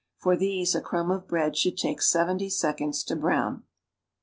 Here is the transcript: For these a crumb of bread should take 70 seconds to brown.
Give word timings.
For 0.17 0.35
these 0.35 0.73
a 0.73 0.81
crumb 0.81 1.11
of 1.11 1.27
bread 1.27 1.55
should 1.55 1.77
take 1.77 2.01
70 2.01 2.49
seconds 2.49 3.03
to 3.03 3.15
brown. 3.15 3.65